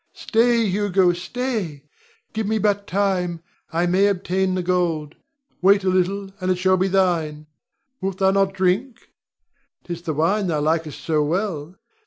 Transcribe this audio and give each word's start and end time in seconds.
Rod. 0.15 0.19
Stay, 0.19 0.65
Hugo, 0.65 1.13
stay! 1.13 1.83
Give 2.33 2.47
me 2.47 2.57
but 2.57 2.87
time; 2.87 3.43
I 3.71 3.85
may 3.85 4.07
obtain 4.07 4.55
the 4.55 4.63
gold. 4.63 5.13
Wait 5.61 5.83
a 5.83 5.89
little, 5.89 6.31
and 6.41 6.49
it 6.49 6.55
shall 6.57 6.75
be 6.75 6.87
thine. 6.87 7.45
Wilt 8.01 8.17
thou 8.17 8.31
not 8.31 8.53
drink? 8.55 9.09
'Tis 9.83 10.01
the 10.01 10.15
wine 10.15 10.47
thou 10.47 10.59
likest 10.59 11.01
so 11.01 11.21
well. 11.21 11.75